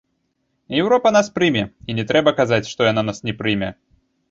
Еўропа 0.79 1.09
нас 1.17 1.29
прыме, 1.35 1.63
і 1.89 1.97
не 1.99 2.07
трэба 2.13 2.35
казаць, 2.41 2.61
што 2.73 2.91
яна 2.91 3.07
нас 3.09 3.23
не 3.29 3.39
прымае. 3.45 3.71